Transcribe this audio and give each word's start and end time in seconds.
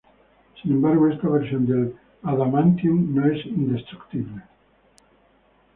Sin 0.59 0.71
embargo 0.71 1.09
esta 1.09 1.29
versión 1.29 1.67
del 1.67 1.95
adamantium 2.23 3.13
no 3.13 3.27
es 3.27 3.45
indestructible. 3.45 4.41